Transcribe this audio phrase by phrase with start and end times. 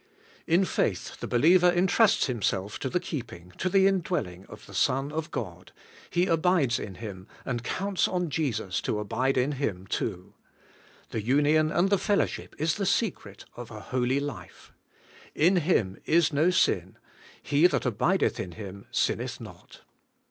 [0.47, 5.11] In faith the believer entrusts himself to the keeping, to the indwelling, of the Son
[5.11, 5.71] of God;
[6.09, 10.33] he abides in Him, and counts on Jesus to abide in Him too.
[11.11, 14.71] The union and fellowship is the secret of a holy life:
[15.35, 16.97] 'In Him is no sin;
[17.39, 19.81] he that abideth in Him sinneth not.'